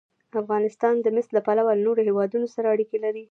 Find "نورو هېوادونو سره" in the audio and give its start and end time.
1.85-2.67